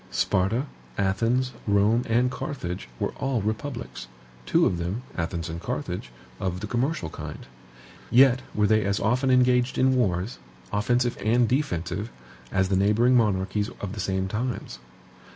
[0.09, 0.65] Sparta,
[0.97, 4.07] Athens, Rome, and Carthage were all republics;
[4.47, 7.45] two of them, Athens and Carthage, of the commercial kind.
[8.09, 10.39] Yet were they as often engaged in wars,
[10.73, 12.09] offensive and defensive,
[12.51, 14.79] as the neighboring monarchies of the same times.